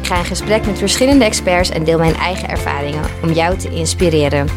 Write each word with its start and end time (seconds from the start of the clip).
Ik 0.00 0.06
ga 0.06 0.18
in 0.18 0.24
gesprek 0.24 0.66
met 0.66 0.78
verschillende 0.78 1.24
experts 1.24 1.70
en 1.70 1.84
deel 1.84 1.98
mijn 1.98 2.14
eigen 2.14 2.48
ervaringen 2.48 3.04
om 3.22 3.32
jou 3.32 3.56
te 3.56 3.70
inspireren. 3.70 4.48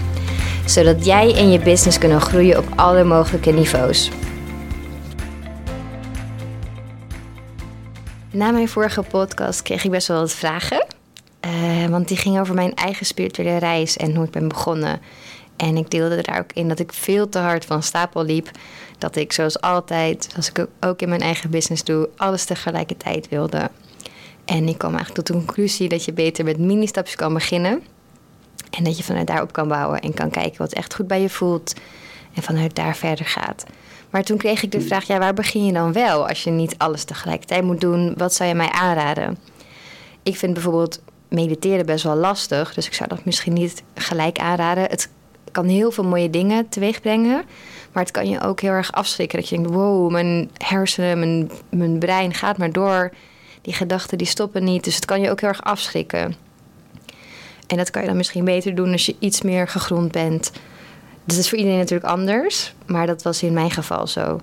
Zodat 0.66 1.06
jij 1.06 1.36
en 1.36 1.52
je 1.52 1.60
business 1.60 1.98
kunnen 1.98 2.22
groeien 2.22 2.58
op 2.58 2.66
alle 2.76 3.04
mogelijke 3.04 3.52
niveaus. 3.52 4.12
Na 8.32 8.52
mijn 8.52 8.70
vorige 8.70 9.02
podcast 9.02 9.62
kreeg 9.62 9.84
ik 9.84 9.92
best 9.92 10.08
wel 10.08 10.20
wat 10.20 10.32
vragen. 10.32 10.86
Uh, 11.46 11.86
want 11.86 12.08
die 12.08 12.18
ging 12.18 12.40
over 12.40 12.56
mijn 12.56 12.74
eigen 12.74 13.06
spirituele 13.06 13.58
reis 13.58 13.98
en 13.98 14.16
hoe 14.16 14.26
ik 14.26 14.32
ben 14.32 14.48
begonnen. 14.48 15.02
En 15.56 15.78
ik 15.78 15.90
deelde 15.90 16.22
daar 16.22 16.40
ook 16.40 16.54
in 16.54 16.68
dat 16.68 16.80
ik 16.80 16.94
veel 16.94 17.30
te 17.30 17.40
hard 17.40 17.66
van 17.66 17.84
stapel 17.84 18.26
liep. 18.26 18.52
Dat 18.98 19.16
ik 19.16 19.34
zoals 19.34 19.62
altijd, 19.62 20.34
als 20.36 20.50
ik 20.50 20.66
ook 20.80 21.02
in 21.02 21.10
mijn 21.10 21.22
eigen 21.22 21.50
business 21.50 21.84
doe, 21.84 22.10
alles 22.18 22.46
tegelijkertijd 22.46 23.30
wilde. 23.30 23.70
En 24.46 24.68
ik 24.68 24.78
kwam 24.78 24.96
eigenlijk 24.96 25.26
tot 25.26 25.28
de 25.28 25.46
conclusie 25.46 25.90
dat 25.90 26.06
je 26.06 26.14
beter 26.14 26.46
met 26.46 26.60
mini-stapjes 26.60 27.16
kan 27.16 27.34
beginnen. 27.34 27.84
En 28.70 28.84
dat 28.84 28.98
je 28.98 29.04
vanuit 29.04 29.28
daarop 29.28 29.54
kan 29.54 29.68
bouwen 29.68 30.00
en 30.00 30.14
kan 30.14 30.30
kijken 30.30 30.58
wat 30.58 30.74
echt 30.74 30.96
goed 30.96 31.08
bij 31.08 31.22
je 31.22 31.30
voelt. 31.30 31.74
En 32.34 32.44
vanuit 32.44 32.76
daar 32.76 32.96
verder 32.96 33.26
gaat. 33.26 33.64
Maar 34.10 34.24
toen 34.24 34.38
kreeg 34.38 34.64
ik 34.64 34.72
de 34.72 34.82
vraag: 34.82 35.04
ja, 35.04 35.20
waar 35.20 35.34
begin 35.34 35.66
je 35.66 35.74
dan 35.74 35.94
wel 35.94 36.28
als 36.28 36.44
je 36.44 36.50
niet 36.50 36.76
alles 36.78 37.04
tegelijkertijd 37.04 37.64
moet 37.64 37.82
doen? 37.82 38.14
Wat 38.18 38.34
zou 38.34 38.50
je 38.50 38.56
mij 38.56 38.70
aanraden? 38.70 39.38
Ik 40.24 40.38
vind 40.38 40.54
bijvoorbeeld 40.54 41.02
mediteren 41.28 41.86
best 41.86 42.04
wel 42.04 42.16
lastig. 42.16 42.74
Dus 42.74 42.86
ik 42.86 42.94
zou 42.94 43.10
dat 43.10 43.26
misschien 43.26 43.54
niet 43.54 43.84
gelijk 43.96 44.38
aanraden. 44.38 44.84
Het 44.84 45.10
kan 45.52 45.68
heel 45.68 45.92
veel 45.92 46.04
mooie 46.04 46.30
dingen 46.30 46.70
teweeg 46.70 47.02
brengen. 47.02 47.44
Maar 47.92 48.04
het 48.04 48.12
kan 48.12 48.30
je 48.30 48.42
ook 48.42 48.62
heel 48.62 48.72
erg 48.72 48.92
afschrikken. 48.92 49.40
Dat 49.40 49.50
je 49.50 49.56
denkt, 49.56 49.72
wow, 49.72 50.12
mijn 50.12 50.50
hersenen, 50.58 51.20
mijn, 51.20 51.52
mijn 51.70 52.00
brein 52.00 52.34
gaat 52.34 52.58
maar 52.58 52.72
door. 52.72 53.12
Die 53.64 53.74
gedachten 53.74 54.18
die 54.18 54.28
stoppen 54.28 54.64
niet. 54.64 54.84
Dus 54.84 54.96
het 54.96 55.06
kan 55.06 55.22
je 55.22 55.30
ook 55.30 55.40
heel 55.40 55.50
erg 55.50 55.64
afschrikken. 55.64 56.36
En 57.68 57.78
dat 57.78 57.90
kan 57.90 58.02
je 58.02 58.08
dan 58.08 58.18
misschien 58.18 58.46
beter 58.46 58.76
doen 58.76 58.92
als 58.92 59.06
je 59.06 59.16
iets 59.20 59.42
meer 59.42 59.68
gegrond 59.68 60.12
bent. 60.12 60.52
Dus 61.24 61.36
dat 61.36 61.38
is 61.38 61.50
voor 61.50 61.58
iedereen 61.58 61.80
natuurlijk 61.80 62.10
anders. 62.10 62.74
Maar 62.86 63.08
dat 63.08 63.22
was 63.22 63.44
in 63.44 63.54
mijn 63.54 63.72
geval 63.72 64.08
zo. 64.08 64.40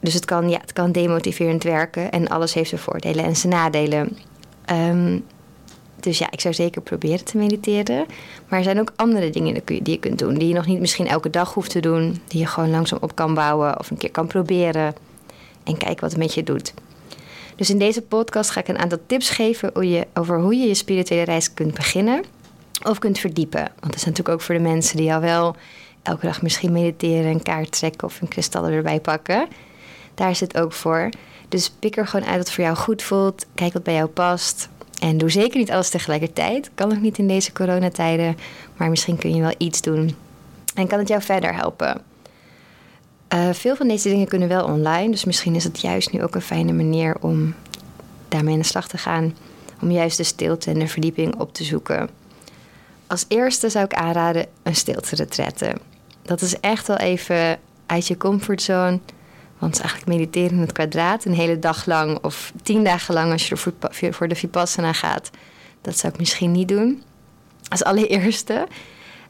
Dus 0.00 0.14
het 0.14 0.24
kan, 0.24 0.48
ja, 0.48 0.58
het 0.60 0.72
kan 0.72 0.92
demotiverend 0.92 1.62
werken. 1.62 2.10
En 2.10 2.28
alles 2.28 2.54
heeft 2.54 2.68
zijn 2.68 2.80
voordelen 2.80 3.24
en 3.24 3.36
zijn 3.36 3.52
nadelen. 3.52 4.18
Um, 4.70 5.24
dus 6.00 6.18
ja, 6.18 6.30
ik 6.30 6.40
zou 6.40 6.54
zeker 6.54 6.82
proberen 6.82 7.24
te 7.24 7.36
mediteren. 7.36 8.06
Maar 8.48 8.58
er 8.58 8.64
zijn 8.64 8.80
ook 8.80 8.92
andere 8.96 9.30
dingen 9.30 9.62
die 9.64 9.80
je 9.82 9.98
kunt 9.98 10.18
doen. 10.18 10.34
Die 10.34 10.48
je 10.48 10.54
nog 10.54 10.66
niet 10.66 10.80
misschien 10.80 11.06
elke 11.06 11.30
dag 11.30 11.54
hoeft 11.54 11.70
te 11.70 11.80
doen. 11.80 12.20
Die 12.28 12.40
je 12.40 12.46
gewoon 12.46 12.70
langzaam 12.70 12.98
op 13.00 13.14
kan 13.14 13.34
bouwen. 13.34 13.78
Of 13.78 13.90
een 13.90 13.96
keer 13.96 14.10
kan 14.10 14.26
proberen. 14.26 14.94
En 15.64 15.76
kijken 15.76 16.00
wat 16.00 16.10
het 16.10 16.20
met 16.20 16.34
je 16.34 16.42
doet. 16.42 16.74
Dus 17.56 17.70
in 17.70 17.78
deze 17.78 18.02
podcast 18.02 18.50
ga 18.50 18.60
ik 18.60 18.68
een 18.68 18.78
aantal 18.78 18.98
tips 19.06 19.30
geven 19.30 19.88
je, 19.88 20.06
over 20.14 20.40
hoe 20.40 20.56
je 20.56 20.66
je 20.66 20.74
spirituele 20.74 21.24
reis 21.24 21.54
kunt 21.54 21.74
beginnen. 21.74 22.24
Of 22.84 22.98
kunt 22.98 23.18
verdiepen. 23.18 23.60
Want 23.60 23.80
dat 23.80 23.94
is 23.94 24.04
natuurlijk 24.04 24.28
ook 24.28 24.40
voor 24.40 24.54
de 24.54 24.60
mensen 24.60 24.96
die 24.96 25.14
al 25.14 25.20
wel 25.20 25.56
elke 26.02 26.26
dag 26.26 26.42
misschien 26.42 26.72
mediteren, 26.72 27.30
een 27.30 27.42
kaart 27.42 27.72
trekken 27.72 28.06
of 28.06 28.20
een 28.20 28.28
kristallen 28.28 28.72
erbij 28.72 29.00
pakken. 29.00 29.48
Daar 30.14 30.30
is 30.30 30.40
het 30.40 30.58
ook 30.60 30.72
voor. 30.72 31.08
Dus 31.48 31.70
pik 31.70 31.96
er 31.96 32.06
gewoon 32.06 32.26
uit 32.26 32.38
wat 32.38 32.50
voor 32.50 32.64
jou 32.64 32.76
goed 32.76 33.02
voelt. 33.02 33.46
Kijk 33.54 33.72
wat 33.72 33.82
bij 33.82 33.94
jou 33.94 34.08
past. 34.08 34.68
En 35.00 35.18
doe 35.18 35.30
zeker 35.30 35.58
niet 35.58 35.70
alles 35.70 35.90
tegelijkertijd. 35.90 36.70
Kan 36.74 36.92
ook 36.92 37.00
niet 37.00 37.18
in 37.18 37.28
deze 37.28 37.52
coronatijden. 37.52 38.36
Maar 38.76 38.90
misschien 38.90 39.16
kun 39.16 39.34
je 39.34 39.40
wel 39.40 39.54
iets 39.58 39.80
doen. 39.80 40.16
En 40.74 40.86
kan 40.86 40.98
het 40.98 41.08
jou 41.08 41.22
verder 41.22 41.54
helpen. 41.54 42.02
Uh, 43.34 43.52
veel 43.52 43.76
van 43.76 43.88
deze 43.88 44.08
dingen 44.08 44.28
kunnen 44.28 44.48
wel 44.48 44.64
online. 44.64 45.10
Dus 45.10 45.24
misschien 45.24 45.54
is 45.54 45.64
het 45.64 45.80
juist 45.80 46.12
nu 46.12 46.22
ook 46.22 46.34
een 46.34 46.40
fijne 46.40 46.72
manier 46.72 47.16
om 47.20 47.54
daarmee 48.28 48.54
aan 48.54 48.60
de 48.60 48.66
slag 48.66 48.88
te 48.88 48.98
gaan. 48.98 49.34
Om 49.80 49.90
juist 49.90 50.16
de 50.16 50.24
stilte 50.24 50.70
en 50.70 50.78
de 50.78 50.88
verdieping 50.88 51.38
op 51.38 51.54
te 51.54 51.64
zoeken. 51.64 52.08
Als 53.06 53.24
eerste 53.28 53.68
zou 53.68 53.84
ik 53.84 53.94
aanraden 53.94 54.46
een 54.62 54.76
stilte 54.76 55.14
retretten. 55.14 55.78
Dat 56.22 56.40
is 56.40 56.60
echt 56.60 56.86
wel 56.86 56.96
even 56.96 57.58
uit 57.86 58.06
je 58.06 58.16
comfortzone 58.16 58.98
want 59.58 59.80
eigenlijk 59.80 60.18
mediteren 60.18 60.50
in 60.50 60.60
het 60.60 60.72
kwadraat 60.72 61.24
een 61.24 61.34
hele 61.34 61.58
dag 61.58 61.86
lang 61.86 62.18
of 62.22 62.52
tien 62.62 62.84
dagen 62.84 63.14
lang 63.14 63.32
als 63.32 63.48
je 63.48 63.56
er 64.00 64.14
voor 64.14 64.28
de 64.28 64.34
Vipassana 64.34 64.92
gaat. 64.92 65.30
Dat 65.80 65.98
zou 65.98 66.12
ik 66.12 66.18
misschien 66.18 66.52
niet 66.52 66.68
doen. 66.68 67.02
Als 67.68 67.84
allereerste. 67.84 68.66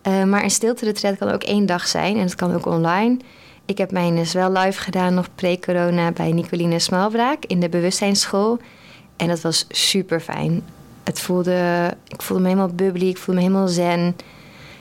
Uh, 0.02 0.24
maar 0.24 0.42
een 0.42 0.50
stilte 0.50 0.84
retreat 0.84 1.18
kan 1.18 1.30
ook 1.30 1.42
één 1.42 1.66
dag 1.66 1.86
zijn 1.86 2.16
en 2.16 2.22
het 2.22 2.34
kan 2.34 2.54
ook 2.54 2.66
online. 2.66 3.16
Ik 3.66 3.78
heb 3.78 3.90
mijn 3.90 4.16
dus 4.16 4.32
wel 4.32 4.52
live 4.52 4.80
gedaan 4.80 5.14
nog 5.14 5.28
pre-corona 5.34 6.12
bij 6.12 6.32
Nicoline 6.32 6.78
Smalbraak 6.78 7.44
in 7.44 7.60
de 7.60 7.68
bewustzijnsschool. 7.68 8.58
En 9.16 9.28
dat 9.28 9.40
was 9.40 9.66
super 9.68 10.20
fijn. 10.20 10.62
Het 11.04 11.20
voelde, 11.20 11.90
ik 12.08 12.22
voelde 12.22 12.42
me 12.42 12.48
helemaal 12.48 12.74
bubbly, 12.74 13.08
ik 13.08 13.16
voelde 13.16 13.40
me 13.40 13.46
helemaal 13.46 13.68
zen. 13.68 14.16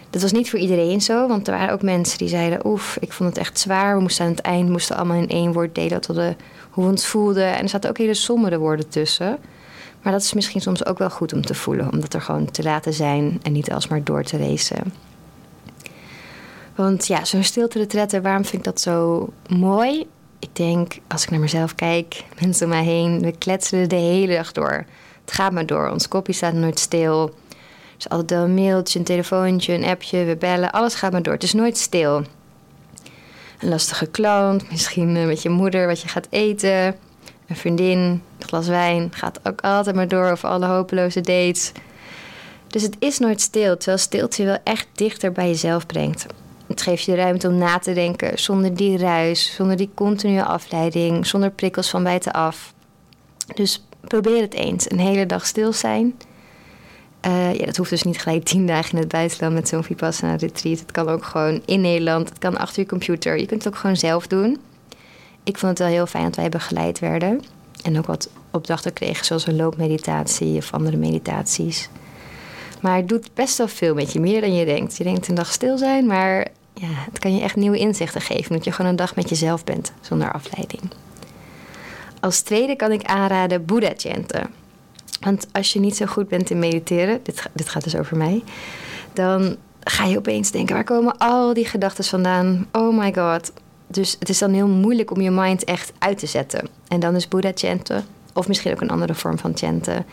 Dat 0.09 0.22
was 0.22 0.31
niet 0.31 0.50
voor 0.50 0.59
iedereen 0.59 1.01
zo, 1.01 1.28
want 1.28 1.47
er 1.47 1.57
waren 1.57 1.74
ook 1.74 1.81
mensen 1.81 2.18
die 2.18 2.28
zeiden: 2.28 2.66
Oef, 2.66 2.97
ik 3.00 3.13
vond 3.13 3.29
het 3.29 3.38
echt 3.38 3.59
zwaar. 3.59 3.95
We 3.95 4.01
moesten 4.01 4.25
aan 4.25 4.31
het 4.31 4.41
eind 4.41 4.69
moesten 4.69 4.95
allemaal 4.95 5.22
in 5.22 5.29
één 5.29 5.53
woord 5.53 5.75
delen 5.75 6.01
tot 6.01 6.16
hoe 6.16 6.84
we 6.84 6.90
ons 6.90 7.06
voelden. 7.06 7.56
En 7.56 7.63
er 7.63 7.69
zaten 7.69 7.90
ook 7.90 7.97
hele 7.97 8.13
sombere 8.13 8.57
woorden 8.57 8.90
tussen. 8.90 9.38
Maar 10.01 10.13
dat 10.13 10.22
is 10.22 10.34
misschien 10.34 10.62
soms 10.62 10.85
ook 10.85 10.97
wel 10.97 11.09
goed 11.09 11.34
om 11.34 11.41
te 11.41 11.56
voelen, 11.56 11.91
om 11.91 12.00
dat 12.00 12.13
er 12.13 12.22
gewoon 12.22 12.51
te 12.51 12.63
laten 12.63 12.94
zijn 12.94 13.40
en 13.41 13.51
niet 13.51 13.72
alsmaar 13.72 14.03
door 14.03 14.24
te 14.24 14.38
racen. 14.38 14.94
Want 16.75 17.08
ja, 17.08 17.25
zo'n 17.25 17.44
stilte 17.44 17.78
retretten, 17.78 18.22
waarom 18.22 18.46
vind 18.46 18.56
ik 18.56 18.63
dat 18.63 18.81
zo 18.81 19.30
mooi? 19.47 20.08
Ik 20.40 20.56
denk, 20.56 20.97
als 21.08 21.24
ik 21.24 21.30
naar 21.30 21.40
mezelf 21.40 21.75
kijk, 21.75 22.24
mensen 22.41 22.66
om 22.66 22.72
mij 22.72 22.84
heen, 22.84 23.19
we 23.19 23.38
kletsen 23.38 23.90
de 23.90 23.96
hele 23.96 24.36
dag 24.36 24.52
door. 24.52 24.86
Het 25.22 25.34
gaat 25.34 25.52
maar 25.52 25.66
door, 25.66 25.90
ons 25.90 26.08
kopje 26.08 26.34
staat 26.34 26.53
nooit 26.53 26.80
stil. 26.80 27.36
Dus 27.96 28.09
altijd 28.09 28.41
een 28.41 28.53
mailtje, 28.53 29.00
een 29.00 29.06
telefoontje, 29.06 29.74
een 29.74 29.84
appje, 29.84 30.24
we 30.24 30.36
bellen, 30.36 30.72
alles 30.72 30.96
gaat 30.96 31.12
maar 31.12 31.24
door. 31.24 31.34
Het 31.34 31.44
is 31.44 31.53
nooit 31.53 31.78
stil. 31.78 32.24
Een 33.59 33.69
lastige 33.69 34.06
klant, 34.06 34.72
misschien 34.72 35.16
eh, 35.16 35.25
met 35.25 35.42
je 35.42 35.50
moeder 35.50 35.88
wat 35.88 36.02
je 36.02 36.07
gaat 36.07 36.28
eten. 36.30 36.96
Een 37.47 37.56
vriendin, 37.56 38.00
een 38.00 38.22
glas 38.40 38.68
wijn, 38.68 39.12
gaat 39.13 39.40
ook 39.44 39.62
altijd 39.62 39.96
maar 39.96 40.07
door 40.07 40.31
over 40.31 40.50
alle 40.50 40.66
hopeloze 40.66 41.22
dates. 41.22 41.72
Dus 42.68 42.81
het 42.81 42.96
is 43.00 43.19
nooit 43.19 43.42
stil, 43.42 43.78
terwijl 43.78 43.97
stilte 43.97 44.42
je 44.42 44.47
wel 44.47 44.57
echt 44.63 44.88
dichter 44.94 45.31
bij 45.31 45.47
jezelf 45.47 45.86
brengt. 45.86 46.25
Het 46.75 46.84
geeft 46.84 47.03
je 47.03 47.16
ruimte 47.16 47.47
om 47.47 47.58
na 47.58 47.80
te 47.80 47.94
denken 47.94 48.40
zonder 48.40 48.75
die 48.75 48.97
ruis, 48.97 49.56
zonder 49.56 49.78
die 49.78 49.90
continue 49.94 50.44
afleiding, 50.44 51.25
zonder 51.28 51.52
prikkels 51.52 51.90
van 51.90 52.03
buitenaf. 52.03 52.74
Dus 53.53 53.86
probeer 54.02 54.41
het 54.41 54.53
eens. 54.53 54.91
Een 54.91 55.00
hele 55.00 55.25
dag 55.25 55.46
stil 55.46 55.74
zijn 55.74 56.16
uh, 57.25 57.53
ja, 57.53 57.66
dat 57.66 57.78
hoeft 57.78 57.90
dus 57.90 58.03
niet 58.03 58.22
gelijk 58.22 58.44
tien 58.44 58.68
dagen 58.68 58.91
in 58.91 58.97
het 58.97 59.08
buitenland 59.08 59.53
met 59.53 59.68
zo'n 59.68 59.84
Vipassana 59.84 60.36
retreat. 60.36 60.80
Het 60.80 60.91
kan 60.91 61.08
ook 61.08 61.24
gewoon 61.24 61.62
in 61.66 61.81
Nederland. 61.81 62.30
Het 62.30 62.38
kan 62.38 62.58
achter 62.58 62.81
je 62.81 62.90
computer. 62.90 63.40
Je 63.40 63.46
kunt 63.46 63.63
het 63.63 63.74
ook 63.74 63.80
gewoon 63.80 63.97
zelf 63.97 64.28
doen. 64.28 64.59
Ik 65.44 65.57
vond 65.57 65.72
het 65.72 65.80
wel 65.80 65.97
heel 65.97 66.06
fijn 66.06 66.24
dat 66.24 66.36
wij 66.36 66.50
begeleid 66.50 67.00
werden. 67.00 67.42
En 67.84 67.97
ook 67.97 68.06
wat 68.06 68.30
opdrachten 68.52 68.94
kregen, 68.94 69.25
zoals 69.25 69.48
een 69.48 69.56
loopmeditatie 69.56 70.57
of 70.57 70.74
andere 70.74 70.98
meditaties. 70.98 71.89
Maar 72.81 72.98
het 72.98 73.10
doet 73.10 73.33
best 73.33 73.57
wel 73.57 73.68
veel 73.68 73.94
met 73.94 74.13
je, 74.13 74.19
meer 74.19 74.42
dan 74.42 74.56
je 74.56 74.66
denkt. 74.66 74.98
Je 74.98 75.04
denkt 75.04 75.27
een 75.27 75.36
dag 75.36 75.51
stil 75.51 75.77
zijn, 75.77 76.06
maar 76.06 76.48
ja, 76.75 76.88
het 76.88 77.19
kan 77.19 77.36
je 77.36 77.42
echt 77.42 77.56
nieuwe 77.56 77.77
inzichten 77.77 78.22
geven. 78.22 78.54
Dat 78.54 78.63
je 78.63 78.72
gewoon 78.72 78.92
een 78.92 78.98
dag 78.98 79.16
met 79.16 79.30
jezelf 79.30 79.63
bent, 79.63 79.92
zonder 80.01 80.31
afleiding. 80.31 80.81
Als 82.19 82.42
tweede 82.42 82.75
kan 82.75 82.92
ik 82.92 83.04
aanraden 83.04 83.66
Buddha 83.66 83.94
chanten. 83.98 84.50
Want 85.19 85.48
als 85.51 85.74
je 85.74 85.80
niet 85.80 85.95
zo 85.95 86.06
goed 86.06 86.27
bent 86.27 86.50
in 86.50 86.60
mediteren, 86.60 87.19
dit, 87.24 87.50
dit 87.54 87.69
gaat 87.69 87.83
dus 87.83 87.95
over 87.95 88.18
mij, 88.18 88.44
dan 89.13 89.56
ga 89.83 90.06
je 90.06 90.18
opeens 90.18 90.51
denken: 90.51 90.75
waar 90.75 90.83
komen 90.83 91.18
al 91.18 91.54
die 91.54 91.66
gedachten 91.66 92.04
vandaan? 92.04 92.68
Oh 92.72 92.98
my 92.98 93.13
god. 93.13 93.51
Dus 93.88 94.16
het 94.19 94.30
is 94.30 94.38
dan 94.38 94.54
heel 94.54 94.68
moeilijk 94.68 95.12
om 95.12 95.22
je 95.22 95.31
mind 95.31 95.63
echt 95.63 95.92
uit 96.00 96.18
te 96.18 96.25
zetten. 96.25 96.68
En 96.88 97.00
dan 97.00 97.16
is 97.16 97.27
Buddha 97.27 97.51
chanten, 97.56 98.06
of 98.33 98.48
misschien 98.48 98.72
ook 98.72 98.81
een 98.81 98.89
andere 98.89 99.13
vorm 99.13 99.38
van 99.38 99.57
chanten, 99.57 100.06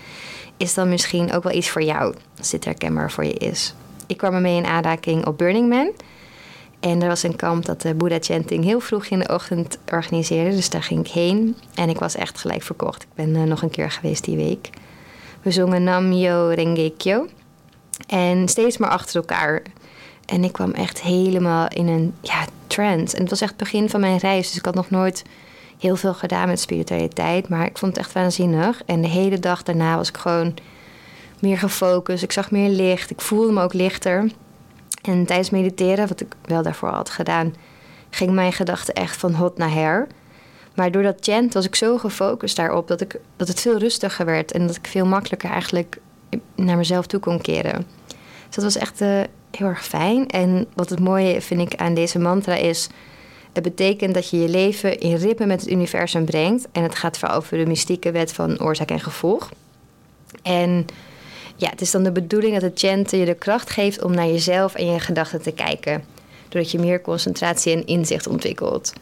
is 0.57 0.75
dan 0.75 0.89
misschien 0.89 1.33
ook 1.33 1.43
wel 1.43 1.53
iets 1.53 1.71
voor 1.71 1.83
jou, 1.83 2.15
als 2.39 2.51
dit 2.51 2.65
herkenbaar 2.65 3.11
voor 3.11 3.25
je 3.25 3.35
is. 3.35 3.75
Ik 4.07 4.17
kwam 4.17 4.35
ermee 4.35 4.57
in 4.57 4.67
aanraking 4.67 5.27
op 5.27 5.39
Burning 5.39 5.69
Man. 5.69 5.93
En 6.83 7.03
er 7.03 7.09
was 7.09 7.23
een 7.23 7.37
kamp 7.37 7.65
dat 7.65 7.83
de 7.83 7.95
Buddha 7.95 8.19
Chanting 8.21 8.65
heel 8.65 8.81
vroeg 8.81 9.07
in 9.07 9.19
de 9.19 9.29
ochtend 9.29 9.79
organiseerde. 9.93 10.57
Dus 10.57 10.71
daar 10.71 10.83
ging 10.83 11.01
ik 11.07 11.13
heen. 11.13 11.57
En 11.75 11.89
ik 11.89 11.99
was 11.99 12.15
echt 12.15 12.39
gelijk 12.39 12.63
verkocht. 12.63 13.03
Ik 13.03 13.09
ben 13.15 13.29
uh, 13.29 13.43
nog 13.43 13.63
een 13.63 13.71
keer 13.71 13.91
geweest 13.91 14.25
die 14.25 14.37
week. 14.37 14.71
We 15.43 15.51
zongen 15.51 15.85
Namyo 15.85 16.49
Renge 16.49 16.93
Kyo. 16.97 17.27
En 18.07 18.49
steeds 18.49 18.79
maar 18.79 18.91
achter 18.91 19.17
elkaar. 19.17 19.63
En 20.27 20.45
ik 20.45 20.53
kwam 20.53 20.71
echt 20.71 21.03
helemaal 21.03 21.69
in 21.69 21.87
een 21.89 22.15
ja, 22.21 22.45
trance. 22.67 23.17
En 23.17 23.21
het 23.21 23.31
was 23.31 23.41
echt 23.41 23.51
het 23.51 23.61
begin 23.61 23.89
van 23.89 24.01
mijn 24.01 24.19
reis. 24.19 24.47
Dus 24.47 24.57
ik 24.57 24.65
had 24.65 24.75
nog 24.75 24.91
nooit 24.91 25.23
heel 25.79 25.97
veel 25.97 26.15
gedaan 26.15 26.49
met 26.49 26.61
spiritualiteit. 26.61 27.49
Maar 27.49 27.67
ik 27.67 27.79
vond 27.79 27.97
het 27.97 28.05
echt 28.05 28.15
waanzinnig. 28.15 28.83
En 28.87 29.01
de 29.01 29.09
hele 29.09 29.39
dag 29.39 29.63
daarna 29.63 29.97
was 29.97 30.09
ik 30.09 30.17
gewoon 30.17 30.55
meer 31.41 31.59
gefocust. 31.59 32.23
Ik 32.23 32.33
zag 32.33 32.51
meer 32.51 32.69
licht. 32.69 33.11
Ik 33.11 33.21
voelde 33.21 33.53
me 33.53 33.63
ook 33.63 33.73
lichter. 33.73 34.31
En 35.03 35.27
tijdens 35.27 35.51
mediteren, 35.51 36.09
wat 36.09 36.21
ik 36.21 36.35
wel 36.45 36.63
daarvoor 36.63 36.89
had 36.89 37.11
gedaan, 37.11 37.55
ging 38.11 38.31
mijn 38.31 38.53
gedachten 38.53 38.95
echt 38.95 39.17
van 39.17 39.35
hot 39.35 39.59
naar 39.59 39.73
her. 39.73 40.07
Maar 40.75 40.91
door 40.91 41.03
dat 41.03 41.17
chant 41.21 41.55
was 41.55 41.67
ik 41.67 41.75
zo 41.75 41.99
gefocust 41.99 42.57
daarop 42.57 42.89
dat, 42.89 43.01
ik, 43.01 43.21
dat 43.37 43.49
het 43.49 43.61
veel 43.61 43.79
rustiger 43.79 44.25
werd. 44.25 44.53
En 44.53 44.67
dat 44.67 44.77
ik 44.77 44.87
veel 44.87 45.07
makkelijker 45.07 45.51
eigenlijk 45.51 45.99
naar 46.55 46.77
mezelf 46.77 47.07
toe 47.07 47.21
kon 47.21 47.41
keren. 47.41 47.87
Dus 48.47 48.55
dat 48.55 48.65
was 48.65 48.77
echt 48.77 49.01
uh, 49.01 49.21
heel 49.51 49.67
erg 49.67 49.85
fijn. 49.85 50.29
En 50.29 50.67
wat 50.75 50.91
het 50.91 51.01
mooie 51.01 51.41
vind 51.41 51.61
ik 51.61 51.81
aan 51.81 51.95
deze 51.95 52.19
mantra 52.19 52.55
is... 52.55 52.89
Het 53.53 53.63
betekent 53.63 54.15
dat 54.15 54.31
je 54.31 54.39
je 54.39 54.49
leven 54.49 54.99
in 54.99 55.17
ritme 55.17 55.47
met 55.47 55.61
het 55.61 55.71
universum 55.71 56.25
brengt. 56.25 56.69
En 56.73 56.83
het 56.83 56.95
gaat 56.95 57.19
vooral 57.19 57.37
over 57.37 57.59
de 57.59 57.67
mystieke 57.67 58.11
wet 58.11 58.33
van 58.33 58.61
oorzaak 58.61 58.91
en 58.91 59.01
gevolg. 59.01 59.51
En 60.43 60.87
ja, 61.63 61.71
het 61.71 61.81
is 61.81 61.91
dan 61.91 62.03
de 62.03 62.13
bedoeling 62.13 62.53
dat 62.53 62.63
het 62.63 62.79
chanten 62.79 63.19
je 63.19 63.25
de 63.25 63.35
kracht 63.35 63.71
geeft 63.71 64.03
om 64.03 64.15
naar 64.15 64.27
jezelf 64.27 64.75
en 64.75 64.87
je 64.93 65.01
gedachten 65.01 65.43
te 65.43 65.53
kijken. 65.53 66.05
Doordat 66.49 66.71
je 66.71 66.79
meer 66.79 67.01
concentratie 67.01 67.73
en 67.73 67.87
inzicht 67.87 68.27
ontwikkelt. 68.27 68.93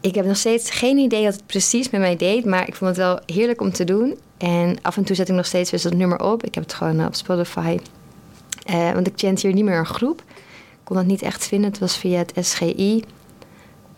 Ik 0.00 0.14
heb 0.14 0.24
nog 0.24 0.36
steeds 0.36 0.70
geen 0.70 0.98
idee 0.98 1.24
wat 1.24 1.34
het 1.34 1.46
precies 1.46 1.90
met 1.90 2.00
mij 2.00 2.16
deed, 2.16 2.44
maar 2.44 2.68
ik 2.68 2.74
vond 2.74 2.90
het 2.90 2.98
wel 2.98 3.20
heerlijk 3.26 3.60
om 3.60 3.72
te 3.72 3.84
doen. 3.84 4.18
En 4.38 4.76
af 4.82 4.96
en 4.96 5.04
toe 5.04 5.16
zet 5.16 5.28
ik 5.28 5.34
nog 5.34 5.46
steeds 5.46 5.70
weer 5.70 5.82
dat 5.82 5.94
nummer 5.94 6.20
op. 6.20 6.44
Ik 6.44 6.54
heb 6.54 6.64
het 6.64 6.72
gewoon 6.72 7.06
op 7.06 7.14
Spotify. 7.14 7.78
Uh, 8.70 8.92
want 8.92 9.06
ik 9.06 9.12
chant 9.16 9.42
hier 9.42 9.52
niet 9.52 9.64
meer 9.64 9.78
een 9.78 9.86
groep. 9.86 10.22
Ik 10.70 10.84
kon 10.84 10.96
dat 10.96 11.06
niet 11.06 11.22
echt 11.22 11.46
vinden. 11.46 11.70
Het 11.70 11.78
was 11.78 11.96
via 11.96 12.18
het 12.18 12.32
SGI. 12.46 13.04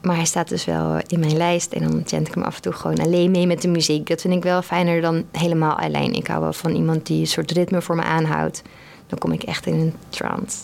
Maar 0.02 0.16
hij 0.16 0.24
staat 0.24 0.48
dus 0.48 0.64
wel 0.64 1.00
in 1.06 1.20
mijn 1.20 1.36
lijst. 1.36 1.72
En 1.72 1.82
dan 1.82 2.02
chant 2.06 2.28
ik 2.28 2.34
hem 2.34 2.42
af 2.42 2.56
en 2.56 2.62
toe 2.62 2.72
gewoon 2.72 2.98
alleen 2.98 3.30
mee 3.30 3.46
met 3.46 3.62
de 3.62 3.68
muziek. 3.68 4.08
Dat 4.08 4.20
vind 4.20 4.34
ik 4.34 4.42
wel 4.42 4.62
fijner 4.62 5.00
dan 5.00 5.24
helemaal 5.32 5.78
alleen. 5.78 6.12
Ik 6.12 6.26
hou 6.26 6.40
wel 6.40 6.52
van 6.52 6.74
iemand 6.74 7.06
die 7.06 7.20
een 7.20 7.26
soort 7.26 7.50
ritme 7.50 7.82
voor 7.82 7.96
me 7.96 8.02
aanhoudt. 8.02 8.62
Dan 9.06 9.18
kom 9.18 9.32
ik 9.32 9.42
echt 9.42 9.66
in 9.66 9.74
een 9.74 9.94
trance. 10.08 10.58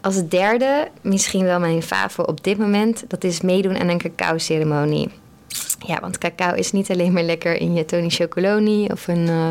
Als 0.00 0.28
derde, 0.28 0.88
misschien 1.00 1.44
wel 1.44 1.60
mijn 1.60 1.82
favo 1.82 2.22
op 2.22 2.44
dit 2.44 2.58
moment, 2.58 3.04
dat 3.08 3.24
is 3.24 3.40
meedoen 3.40 3.78
aan 3.78 3.88
een 3.88 3.98
cacao-ceremonie. 3.98 5.08
Ja, 5.86 6.00
want 6.00 6.18
cacao 6.18 6.54
is 6.54 6.72
niet 6.72 6.90
alleen 6.90 7.12
maar 7.12 7.22
lekker 7.22 7.56
in 7.56 7.74
je 7.74 7.84
Tony 7.84 8.08
Chocoloni 8.08 8.86
of 8.86 9.08
een 9.08 9.28
uh, 9.28 9.48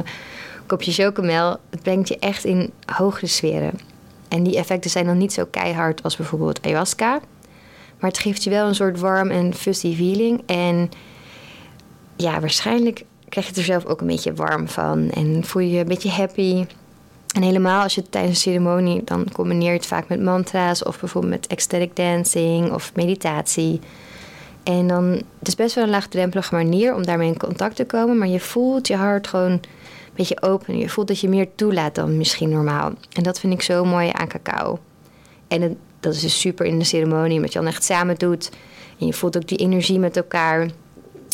kopje 0.66 0.92
chocomel. 0.92 1.58
Het 1.70 1.82
brengt 1.82 2.08
je 2.08 2.20
echt 2.20 2.44
in 2.44 2.72
hogere 2.86 3.28
sferen. 3.28 3.80
En 4.28 4.44
die 4.44 4.58
effecten 4.58 4.90
zijn 4.90 5.06
dan 5.06 5.18
niet 5.18 5.34
zo 5.34 5.46
keihard 5.52 6.04
als 6.04 6.16
bijvoorbeeld 6.16 6.66
ayahuasca. 6.66 7.20
Maar 8.02 8.10
het 8.10 8.20
geeft 8.20 8.44
je 8.44 8.50
wel 8.50 8.68
een 8.68 8.76
soort 8.76 9.00
warm 9.00 9.30
en 9.30 9.54
fuzzy 9.54 9.96
feeling. 9.96 10.42
En 10.46 10.90
ja, 12.16 12.40
waarschijnlijk 12.40 13.06
krijg 13.30 13.48
je 13.48 13.56
er 13.56 13.64
zelf 13.64 13.86
ook 13.86 14.02
een 14.02 14.08
beetje 14.08 14.34
warm 14.34 14.68
van. 14.68 15.10
En 15.10 15.44
voel 15.44 15.62
je 15.62 15.72
je 15.72 15.80
een 15.80 15.88
beetje 15.88 16.10
happy. 16.10 16.66
En 17.36 17.42
helemaal 17.42 17.84
als 17.84 17.96
je 17.96 18.10
tijdens 18.10 18.36
een 18.36 18.42
ceremonie, 18.42 19.04
dan 19.04 19.28
combineer 19.34 19.72
je 19.72 19.78
het 19.78 19.86
vaak 19.86 20.08
met 20.08 20.22
mantra's 20.22 20.86
of 20.86 21.00
bijvoorbeeld 21.00 21.34
met 21.34 21.48
ecstatic 21.48 21.96
dancing 21.96 22.72
of 22.72 22.92
meditatie. 22.96 23.80
En 24.64 24.88
dan, 24.88 25.06
het 25.40 25.48
is 25.48 25.56
best 25.56 25.76
wel 25.76 25.84
een 25.84 25.90
laagdrempelige 25.90 26.56
manier 26.56 26.96
om 26.96 27.06
daarmee 27.06 27.28
in 27.28 27.38
contact 27.38 27.76
te 27.76 27.86
komen, 27.86 28.18
maar 28.18 28.28
je 28.28 28.40
voelt 28.40 28.88
je 28.88 28.96
hart 28.96 29.28
gewoon 29.28 29.52
een 29.52 29.62
beetje 30.16 30.42
open. 30.42 30.78
Je 30.78 30.90
voelt 30.90 31.08
dat 31.08 31.20
je 31.20 31.30
meer 31.30 31.48
toelaat 31.56 31.96
dan 31.96 32.18
misschien 32.18 32.50
normaal. 32.50 32.92
En 33.14 33.24
dat 33.24 33.40
vind 33.40 33.54
ik 33.54 33.62
zo 33.62 33.86
mooi 33.86 34.10
aan 34.14 34.28
cacao. 34.28 34.80
En 35.48 35.78
dat 36.02 36.14
is 36.14 36.22
dus 36.22 36.40
super 36.40 36.66
in 36.66 36.80
de 36.80 36.86
ceremonie, 36.86 37.36
omdat 37.36 37.54
je 37.54 37.60
dan 37.60 37.68
echt 37.68 37.84
samen 37.84 38.16
doet. 38.16 38.50
En 39.00 39.06
je 39.06 39.14
voelt 39.14 39.38
ook 39.38 39.48
die 39.48 39.58
energie 39.58 40.00
met 40.00 40.18
elkaar. 40.18 40.70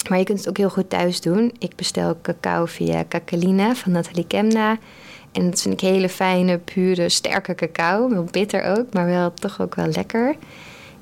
Maar 0.10 0.18
je 0.18 0.24
kunt 0.24 0.40
het 0.40 0.50
ook 0.50 0.58
heel 0.58 0.70
goed 0.70 0.90
thuis 0.90 1.22
doen. 1.22 1.54
Ik 1.60 1.76
bestel 1.76 2.18
cacao 2.22 2.66
via 2.66 3.04
Kakalina 3.04 3.76
van 3.76 3.92
Nathalie 3.92 4.28
Kemna. 4.28 4.78
En 5.32 5.50
dat 5.50 5.62
vind 5.62 5.74
ik 5.74 5.80
hele 5.80 6.10
fijne, 6.10 6.58
pure, 6.58 7.10
sterke 7.10 7.56
cacao. 7.56 8.10
Wel 8.10 8.24
bitter 8.32 8.64
ook, 8.64 8.94
maar 8.94 9.06
wel 9.06 9.34
toch 9.34 9.62
ook 9.62 9.76
wel 9.76 9.88
lekker. 9.88 10.36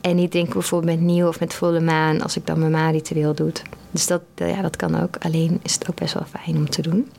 En 0.02 0.16
niet 0.16 0.32
denk 0.32 0.54
bijvoorbeeld 0.54 1.00
met 1.00 1.08
nieuw 1.08 1.28
of 1.28 1.40
met 1.40 1.54
volle 1.54 1.80
maan 1.80 2.22
als 2.22 2.36
ik 2.36 2.46
dan 2.46 2.60
mijn 2.60 2.72
ma-ritueel 2.72 3.36
doe. 3.36 3.52
Dus 3.92 4.08
dat, 4.08 4.22
ja, 4.36 4.62
dat 4.62 4.76
kan 4.76 5.02
ook. 5.02 5.18
Alleen 5.20 5.60
is 5.64 5.74
het 5.74 5.90
ook 5.90 5.96
best 5.96 6.14
wel 6.14 6.26
fijn 6.42 6.58
om 6.58 6.70
te 6.70 6.82
doen. 6.82 7.12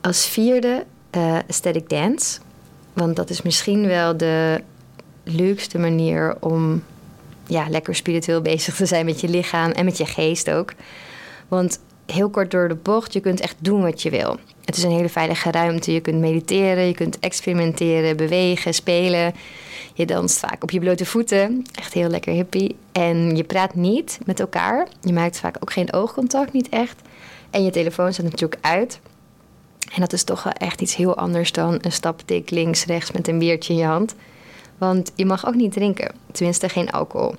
Als 0.00 0.26
vierde 0.26 0.84
uh, 1.16 1.38
aesthetic 1.48 1.88
dance. 1.88 2.40
Want 2.92 3.16
dat 3.16 3.30
is 3.30 3.42
misschien 3.42 3.86
wel 3.86 4.16
de 4.16 4.60
leukste 5.24 5.78
manier 5.78 6.36
om 6.40 6.82
ja, 7.46 7.68
lekker 7.68 7.94
spiritueel 7.94 8.42
bezig 8.42 8.76
te 8.76 8.86
zijn 8.86 9.04
met 9.04 9.20
je 9.20 9.28
lichaam 9.28 9.70
en 9.70 9.84
met 9.84 9.96
je 9.96 10.06
geest 10.06 10.50
ook. 10.50 10.72
Want 11.48 11.80
heel 12.06 12.30
kort 12.30 12.50
door 12.50 12.68
de 12.68 12.74
bocht, 12.74 13.12
je 13.12 13.20
kunt 13.20 13.40
echt 13.40 13.56
doen 13.58 13.82
wat 13.82 14.02
je 14.02 14.10
wil. 14.10 14.38
Het 14.64 14.76
is 14.76 14.82
een 14.82 14.90
hele 14.90 15.08
veilige 15.08 15.50
ruimte. 15.50 15.92
Je 15.92 16.00
kunt 16.00 16.18
mediteren, 16.18 16.86
je 16.86 16.94
kunt 16.94 17.18
experimenteren, 17.18 18.16
bewegen, 18.16 18.74
spelen. 18.74 19.34
Je 19.94 20.06
danst 20.06 20.38
vaak 20.38 20.62
op 20.62 20.70
je 20.70 20.80
blote 20.80 21.06
voeten. 21.06 21.66
Echt 21.74 21.92
heel 21.92 22.08
lekker 22.08 22.32
hippie. 22.32 22.76
En 22.92 23.36
je 23.36 23.44
praat 23.44 23.74
niet 23.74 24.18
met 24.24 24.40
elkaar. 24.40 24.88
Je 25.00 25.12
maakt 25.12 25.40
vaak 25.40 25.56
ook 25.60 25.72
geen 25.72 25.92
oogcontact, 25.92 26.52
niet 26.52 26.68
echt. 26.68 27.00
En 27.50 27.64
je 27.64 27.70
telefoon 27.70 28.12
staat 28.12 28.24
natuurlijk 28.24 28.64
uit. 28.66 29.00
En 29.94 30.00
dat 30.00 30.12
is 30.12 30.24
toch 30.24 30.42
wel 30.42 30.52
echt 30.52 30.80
iets 30.80 30.96
heel 30.96 31.16
anders 31.16 31.52
dan 31.52 31.78
een 31.80 31.92
staptik 31.92 32.50
links, 32.50 32.84
rechts 32.84 33.12
met 33.12 33.28
een 33.28 33.38
biertje 33.38 33.72
in 33.72 33.78
je 33.78 33.84
hand. 33.84 34.14
Want 34.78 35.12
je 35.14 35.26
mag 35.26 35.46
ook 35.46 35.54
niet 35.54 35.72
drinken. 35.72 36.14
Tenminste, 36.32 36.68
geen 36.68 36.90
alcohol. 36.90 37.34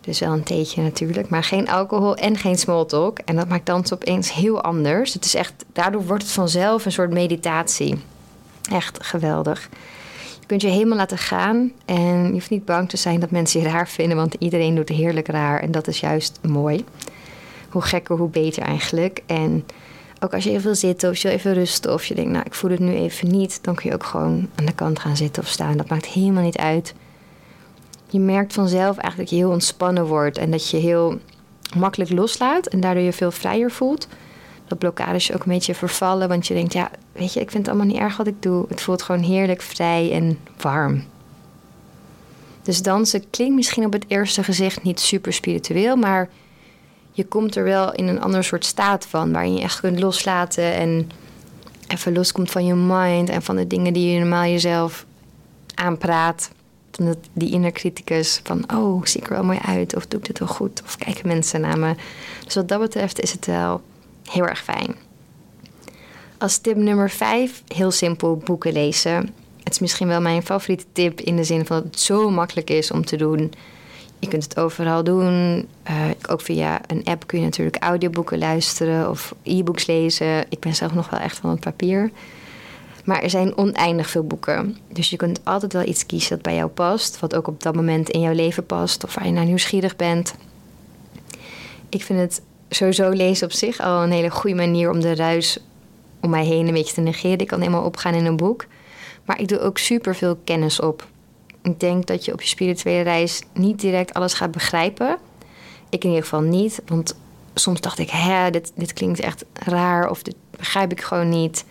Dus 0.00 0.20
wel 0.20 0.32
een 0.32 0.42
theetje 0.42 0.82
natuurlijk, 0.82 1.28
maar 1.28 1.44
geen 1.44 1.68
alcohol 1.68 2.16
en 2.16 2.36
geen 2.36 2.58
smalltalk. 2.58 3.18
En 3.18 3.36
dat 3.36 3.48
maakt 3.48 3.66
dans 3.66 3.92
opeens 3.92 4.32
heel 4.32 4.62
anders. 4.62 5.14
Het 5.14 5.24
is 5.24 5.34
echt, 5.34 5.64
daardoor 5.72 6.06
wordt 6.06 6.22
het 6.22 6.32
vanzelf 6.32 6.84
een 6.84 6.92
soort 6.92 7.12
meditatie. 7.12 7.94
Echt 8.70 9.04
geweldig. 9.04 9.68
Je 10.40 10.46
kunt 10.46 10.62
je 10.62 10.68
helemaal 10.68 10.98
laten 10.98 11.18
gaan 11.18 11.72
en 11.84 12.26
je 12.26 12.32
hoeft 12.32 12.50
niet 12.50 12.64
bang 12.64 12.88
te 12.88 12.96
zijn 12.96 13.20
dat 13.20 13.30
mensen 13.30 13.60
je 13.60 13.68
raar 13.68 13.88
vinden, 13.88 14.16
want 14.16 14.34
iedereen 14.38 14.74
doet 14.74 14.88
heerlijk 14.88 15.28
raar 15.28 15.60
en 15.60 15.70
dat 15.70 15.86
is 15.86 16.00
juist 16.00 16.38
mooi. 16.42 16.84
Hoe 17.68 17.82
gekker, 17.82 18.16
hoe 18.16 18.28
beter 18.28 18.62
eigenlijk. 18.62 19.22
En 19.26 19.64
ook 20.24 20.34
als 20.34 20.44
je 20.44 20.50
even 20.50 20.62
wil 20.62 20.74
zitten 20.74 21.10
of 21.10 21.16
je 21.16 21.28
wil 21.28 21.36
even 21.36 21.54
rusten 21.54 21.92
of 21.92 22.04
je 22.04 22.14
denkt, 22.14 22.30
nou 22.30 22.44
ik 22.44 22.54
voel 22.54 22.70
het 22.70 22.80
nu 22.80 22.94
even 22.94 23.30
niet, 23.30 23.58
dan 23.62 23.74
kun 23.74 23.88
je 23.88 23.94
ook 23.94 24.04
gewoon 24.04 24.48
aan 24.54 24.64
de 24.64 24.74
kant 24.74 24.98
gaan 24.98 25.16
zitten 25.16 25.42
of 25.42 25.48
staan. 25.48 25.76
Dat 25.76 25.88
maakt 25.88 26.06
helemaal 26.06 26.42
niet 26.42 26.58
uit 26.58 26.94
je 28.14 28.20
merkt 28.20 28.52
vanzelf 28.52 28.96
eigenlijk 28.96 29.16
dat 29.16 29.30
je 29.30 29.44
heel 29.44 29.50
ontspannen 29.50 30.06
wordt 30.06 30.38
en 30.38 30.50
dat 30.50 30.70
je 30.70 30.76
heel 30.76 31.18
makkelijk 31.76 32.10
loslaat 32.10 32.66
en 32.66 32.80
daardoor 32.80 33.02
je 33.02 33.12
veel 33.12 33.30
vrijer 33.30 33.70
voelt. 33.70 34.08
Dat 34.66 34.78
blokkades 34.78 35.32
ook 35.32 35.44
een 35.44 35.52
beetje 35.52 35.74
vervallen, 35.74 36.28
want 36.28 36.46
je 36.46 36.54
denkt, 36.54 36.72
ja, 36.72 36.90
weet 37.12 37.32
je, 37.32 37.40
ik 37.40 37.50
vind 37.50 37.66
het 37.66 37.74
allemaal 37.74 37.92
niet 37.92 38.02
erg 38.02 38.16
wat 38.16 38.26
ik 38.26 38.42
doe. 38.42 38.64
Het 38.68 38.80
voelt 38.80 39.02
gewoon 39.02 39.22
heerlijk 39.22 39.62
vrij 39.62 40.12
en 40.12 40.38
warm. 40.60 41.04
Dus 42.62 42.82
dansen 42.82 43.30
klinkt 43.30 43.54
misschien 43.54 43.84
op 43.84 43.92
het 43.92 44.04
eerste 44.08 44.42
gezicht 44.42 44.82
niet 44.82 45.00
super 45.00 45.32
spiritueel, 45.32 45.96
maar 45.96 46.28
je 47.14 47.24
komt 47.24 47.56
er 47.56 47.64
wel 47.64 47.92
in 47.92 48.06
een 48.06 48.20
ander 48.20 48.44
soort 48.44 48.64
staat 48.64 49.06
van, 49.06 49.32
waarin 49.32 49.54
je 49.54 49.62
echt 49.62 49.80
kunt 49.80 50.00
loslaten 50.00 50.72
en 50.72 51.10
even 51.88 52.12
loskomt 52.12 52.50
van 52.50 52.66
je 52.66 52.74
mind 52.74 53.28
en 53.28 53.42
van 53.42 53.56
de 53.56 53.66
dingen 53.66 53.92
die 53.92 54.10
je 54.10 54.18
normaal 54.18 54.44
jezelf 54.44 55.06
aanpraat 55.74 56.50
die 57.32 57.50
inner 57.50 57.72
criticus 57.72 58.40
van... 58.42 58.64
oh, 58.74 59.04
zie 59.04 59.20
ik 59.20 59.26
er 59.26 59.32
wel 59.32 59.44
mooi 59.44 59.58
uit 59.64 59.96
of 59.96 60.06
doe 60.06 60.20
ik 60.20 60.26
dit 60.26 60.38
wel 60.38 60.48
goed? 60.48 60.82
Of 60.84 60.96
kijken 60.96 61.28
mensen 61.28 61.60
naar 61.60 61.78
me? 61.78 61.94
Dus 62.44 62.54
wat 62.54 62.68
dat 62.68 62.80
betreft 62.80 63.20
is 63.20 63.32
het 63.32 63.46
wel 63.46 63.80
heel 64.30 64.46
erg 64.46 64.62
fijn. 64.62 64.94
Als 66.38 66.58
tip 66.58 66.76
nummer 66.76 67.10
vijf, 67.10 67.62
heel 67.66 67.90
simpel 67.90 68.36
boeken 68.36 68.72
lezen. 68.72 69.34
Het 69.62 69.72
is 69.72 69.78
misschien 69.78 70.08
wel 70.08 70.20
mijn 70.20 70.42
favoriete 70.42 70.84
tip 70.92 71.20
in 71.20 71.36
de 71.36 71.44
zin 71.44 71.66
van 71.66 71.76
dat 71.76 71.84
het 71.84 72.00
zo 72.00 72.30
makkelijk 72.30 72.70
is 72.70 72.90
om 72.90 73.04
te 73.04 73.16
doen. 73.16 73.52
Je 74.24 74.30
kunt 74.30 74.44
het 74.44 74.58
overal 74.58 75.04
doen. 75.04 75.68
Uh, 75.90 76.04
ook 76.28 76.40
via 76.40 76.80
een 76.86 77.04
app 77.04 77.26
kun 77.26 77.38
je 77.38 77.44
natuurlijk 77.44 77.82
audioboeken 77.82 78.38
luisteren 78.38 79.10
of 79.10 79.34
e-books 79.42 79.86
lezen. 79.86 80.44
Ik 80.48 80.60
ben 80.60 80.74
zelf 80.74 80.94
nog 80.94 81.10
wel 81.10 81.20
echt 81.20 81.36
van 81.36 81.50
het 81.50 81.60
papier. 81.60 82.10
Maar 83.04 83.22
er 83.22 83.30
zijn 83.30 83.56
oneindig 83.56 84.10
veel 84.10 84.26
boeken. 84.26 84.76
Dus 84.92 85.10
je 85.10 85.16
kunt 85.16 85.40
altijd 85.42 85.72
wel 85.72 85.86
iets 85.86 86.06
kiezen 86.06 86.30
dat 86.30 86.42
bij 86.42 86.54
jou 86.54 86.68
past. 86.68 87.20
Wat 87.20 87.34
ook 87.34 87.46
op 87.46 87.62
dat 87.62 87.74
moment 87.74 88.10
in 88.10 88.20
jouw 88.20 88.32
leven 88.32 88.66
past. 88.66 89.04
Of 89.04 89.14
waar 89.14 89.26
je 89.26 89.32
naar 89.32 89.44
nieuwsgierig 89.44 89.96
bent. 89.96 90.34
Ik 91.88 92.02
vind 92.02 92.18
het 92.18 92.42
sowieso 92.68 93.10
lezen 93.10 93.46
op 93.46 93.52
zich 93.52 93.80
al 93.80 94.02
een 94.02 94.12
hele 94.12 94.30
goede 94.30 94.56
manier 94.56 94.90
om 94.90 95.00
de 95.00 95.14
ruis 95.14 95.58
om 96.20 96.30
mij 96.30 96.44
heen 96.44 96.66
een 96.66 96.74
beetje 96.74 96.94
te 96.94 97.00
negeren. 97.00 97.38
Ik 97.38 97.46
kan 97.46 97.60
helemaal 97.60 97.84
opgaan 97.84 98.14
in 98.14 98.26
een 98.26 98.36
boek. 98.36 98.66
Maar 99.24 99.40
ik 99.40 99.48
doe 99.48 99.60
ook 99.60 99.78
super 99.78 100.14
veel 100.14 100.38
kennis 100.44 100.80
op. 100.80 101.06
Ik 101.64 101.80
denk 101.80 102.06
dat 102.06 102.24
je 102.24 102.32
op 102.32 102.42
je 102.42 102.48
spirituele 102.48 103.02
reis 103.02 103.42
niet 103.52 103.80
direct 103.80 104.14
alles 104.14 104.34
gaat 104.34 104.50
begrijpen. 104.50 105.18
Ik 105.88 106.02
in 106.02 106.08
ieder 106.08 106.24
geval 106.24 106.40
niet. 106.40 106.82
Want 106.86 107.16
soms 107.54 107.80
dacht 107.80 107.98
ik, 107.98 108.10
hè, 108.10 108.50
dit, 108.50 108.72
dit 108.74 108.92
klinkt 108.92 109.20
echt 109.20 109.44
raar 109.52 110.10
of 110.10 110.22
dit 110.22 110.34
begrijp 110.50 110.92
ik 110.92 111.00
gewoon 111.00 111.28
niet 111.28 111.64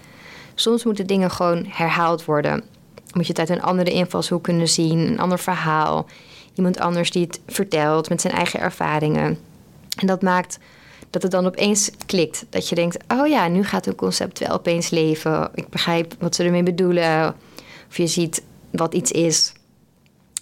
Soms 0.56 0.84
moeten 0.84 1.08
dingen 1.08 1.32
gewoon 1.32 1.66
herhaald 1.70 2.26
worden. 2.26 2.64
Moet 3.14 3.28
je 3.28 3.32
het 3.32 3.40
uit 3.40 3.50
een 3.50 3.62
andere 3.62 3.92
invalshoek 3.92 4.44
kunnen 4.44 4.70
zien, 4.70 4.98
een 5.00 5.20
ander 5.20 5.40
verhaal. 5.40 6.06
Iemand 6.54 6.80
anders 6.80 7.12
die 7.12 7.26
het 7.26 7.40
vertelt 7.48 8.10
met 8.10 8.22
zijn 8.22 8.34
eigen 8.34 8.60
ervaringen. 8.60 9.38
En 9.98 10.08
dat 10.08 10.22
maakt 10.22 10.60
dat 11.10 11.22
het 11.22 11.32
dan 11.32 11.46
opeens 11.46 11.92
klikt. 12.06 12.46
Dat 12.50 12.70
je 12.70 12.76
denkt, 12.76 12.98
oh 13.08 13.28
ja, 13.28 13.48
nu 13.48 13.64
gaat 13.64 13.86
een 13.86 13.96
concept 13.96 14.40
wel 14.40 14.50
opeens 14.50 14.90
leven. 14.90 15.50
Ik 15.56 15.70
begrijp 15.70 16.16
wat 16.20 16.36
ze 16.36 16.44
ermee 16.44 16.64
bedoelen. 16.64 17.36
Of 17.90 17.98
je 17.98 18.08
ziet 18.08 18.44
wat 18.72 18.94
iets 18.94 19.12
is. 19.12 19.54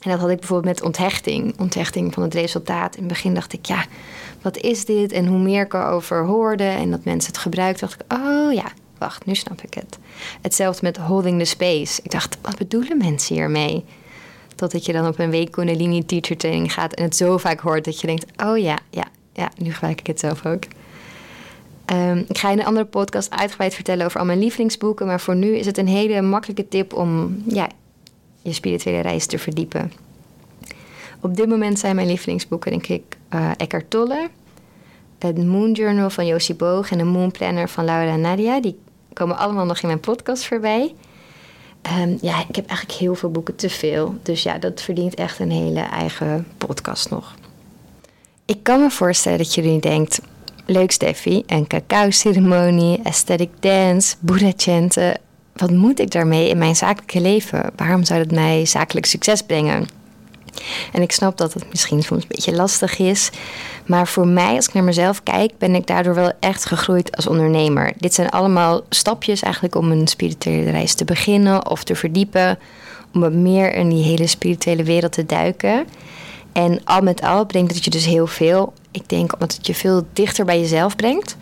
En 0.02 0.10
dat 0.10 0.20
had 0.20 0.30
ik 0.30 0.40
bijvoorbeeld 0.40 0.76
met 0.76 0.84
onthechting. 0.84 1.60
Onthechting 1.60 2.14
van 2.14 2.24
het 2.24 2.34
resultaat. 2.34 2.96
In 2.96 3.04
het 3.04 3.12
begin 3.12 3.34
dacht 3.34 3.54
ik, 3.54 3.66
ja, 3.66 3.86
wat 4.42 4.58
is 4.58 4.86
dit? 4.86 5.12
En 5.12 5.28
hoe 5.28 5.40
meer 5.40 5.66
ik 5.66 5.74
erover 5.74 6.26
hoorde 6.26 6.64
en 6.64 6.92
dat 6.92 7.04
mensen 7.04 7.32
het 7.32 7.42
gebruikten, 7.42 7.88
dacht 7.88 8.02
ik, 8.02 8.18
oh 8.18 8.54
ja, 8.54 8.72
wacht, 8.98 9.26
nu 9.26 9.36
snap 9.36 9.62
ik 9.62 9.74
het. 9.74 9.98
Hetzelfde 10.42 10.86
met 10.86 10.98
holding 10.98 11.40
the 11.40 11.46
space. 11.46 12.02
Ik 12.04 12.12
dacht, 12.12 12.38
wat 12.42 12.58
bedoelen 12.58 12.98
mensen 12.98 13.36
hiermee? 13.36 13.86
Totdat 14.56 14.86
je 14.86 14.94
dan 14.94 15.08
op 15.08 15.20
een 15.20 15.30
week 15.30 15.52
Kundalini 15.52 16.06
teacher 16.06 16.38
training 16.38 16.74
gaat 16.74 16.94
en 16.94 17.04
het 17.04 17.16
zo 17.16 17.38
vaak 17.38 17.60
hoort 17.60 17.86
dat 17.86 18.02
je 18.02 18.08
denkt, 18.08 18.26
oh 18.44 18.58
ja, 18.58 18.78
ja, 18.90 19.06
ja, 19.34 19.52
nu 19.58 19.74
gebruik 19.74 20.00
ik 20.00 20.08
het 20.08 20.20
zelf 20.20 20.46
ook. 20.46 20.64
Ehm, 21.86 22.18
ik 22.28 22.38
ga 22.38 22.50
in 22.52 22.60
een 22.60 22.66
andere 22.66 22.86
podcast 22.86 23.32
uitgebreid 23.32 23.76
vertellen 23.76 24.06
over 24.06 24.20
al 24.20 24.26
mijn 24.26 24.40
lievelingsboeken, 24.40 25.06
maar 25.06 25.22
voor 25.22 25.36
nu 25.36 25.56
is 25.56 25.66
het 25.66 25.78
een 25.78 25.88
hele 25.88 26.22
makkelijke 26.22 26.68
tip 26.68 26.94
om 26.94 27.42
ja, 27.48 27.68
je 28.42 28.54
spirituele 28.54 29.00
reis 29.00 29.26
te 29.26 29.40
verdiepen. 29.40 29.92
Op 31.20 31.36
dit 31.36 31.48
moment 31.48 31.80
zijn 31.80 31.96
mijn 31.96 32.08
lievelingsboeken, 32.08 32.72
denk 32.72 32.88
ik, 32.88 33.18
uh, 33.34 33.52
Eckhart 33.58 33.90
Tolle, 33.90 34.30
het 35.20 35.46
Moon 35.46 35.72
Journal 35.72 36.10
van 36.10 36.26
Josie 36.26 36.56
Boog 36.56 36.92
en 36.92 36.98
de 36.98 37.04
Moon 37.04 37.32
Planner 37.32 37.70
van 37.70 37.86
Laura 37.86 38.16
Nadia. 38.16 38.62
Die 38.62 38.80
komen 39.14 39.38
allemaal 39.38 39.66
nog 39.66 39.80
in 39.80 39.88
mijn 39.88 40.00
podcast 40.00 40.46
voorbij. 40.46 40.96
Um, 42.00 42.18
ja, 42.22 42.40
ik 42.48 42.56
heb 42.56 42.68
eigenlijk 42.68 43.00
heel 43.00 43.16
veel 43.16 43.32
boeken, 43.32 43.56
te 43.56 43.70
veel. 43.70 44.16
Dus 44.24 44.44
ja, 44.44 44.58
dat 44.58 44.82
verdient 44.82 45.16
echt 45.16 45.40
een 45.40 45.52
hele 45.52 45.80
eigen 45.80 46.48
podcast 46.58 47.10
nog. 47.10 47.36
Ik 48.46 48.64
kan 48.64 48.80
me 48.80 48.90
voorstellen 48.90 49.38
dat 49.38 49.54
jullie 49.54 49.80
denkt... 49.80 50.22
Leuk 50.66 50.92
Steffi, 50.92 51.44
een 51.46 51.68
cacao-ceremonie, 51.68 53.00
aesthetic 53.04 53.50
dance, 53.60 54.16
boeddha-chanten. 54.20 55.18
Wat 55.54 55.72
moet 55.72 56.00
ik 56.00 56.12
daarmee 56.12 56.50
in 56.50 56.58
mijn 56.58 56.76
zakelijke 56.76 57.22
leven? 57.22 57.72
Waarom 57.76 58.04
zou 58.04 58.24
dat 58.24 58.32
mij 58.32 58.66
zakelijk 58.66 59.06
succes 59.06 59.42
brengen? 59.42 59.88
En 60.94 61.02
ik 61.02 61.12
snap 61.12 61.38
dat 61.38 61.54
het 61.54 61.70
misschien 61.70 62.04
soms 62.04 62.22
een 62.22 62.28
beetje 62.28 62.56
lastig 62.56 63.00
is. 63.00 63.30
Maar 63.86 64.08
voor 64.08 64.28
mij, 64.28 64.56
als 64.56 64.68
ik 64.68 64.74
naar 64.74 64.84
mezelf 64.84 65.24
kijk, 65.24 65.52
ben 65.58 65.76
ik 65.76 65.88
daardoor 65.88 66.16
wel 66.16 66.32
echt 66.40 66.66
gegroeid 66.66 67.16
als 67.16 67.28
ondernemer. 67.28 67.94
Dit 67.98 68.14
zijn 68.14 68.30
allemaal 68.30 68.82
stapjes 68.90 69.42
eigenlijk 69.42 69.76
om 69.76 69.92
een 69.92 70.08
spirituele 70.08 70.70
reis 70.70 70.94
te 70.94 71.06
beginnen 71.06 71.70
of 71.70 71.84
te 71.84 71.96
verdiepen. 71.96 72.60
Om 73.14 73.22
wat 73.22 73.34
meer 73.34 73.74
in 73.74 73.90
die 73.90 74.04
hele 74.04 74.28
spirituele 74.28 74.84
wereld 74.84 75.12
te 75.12 75.26
duiken. 75.26 75.86
En 76.52 76.82
al 76.84 77.02
met 77.02 77.22
al 77.22 77.46
brengt 77.46 77.74
het 77.74 77.84
je 77.84 77.90
dus 77.90 78.06
heel 78.06 78.28
veel. 78.28 78.74
Ik 78.92 79.10
denk 79.10 79.34
omdat 79.34 79.54
het 79.54 79.68
je 79.68 79.76
veel 79.76 80.08
dichter 80.14 80.46
bij 80.46 80.60
jezelf 80.60 80.96
brengt. 80.96 81.38